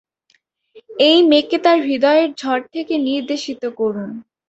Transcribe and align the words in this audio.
এই 1.07 1.19
মেয়েকে 1.29 1.57
তার 1.65 1.77
হৃদয়ের 1.87 2.29
ঝড় 2.37 2.63
থেকে 2.73 2.93
নির্দেশিত 3.07 3.63
করুন। 3.79 4.09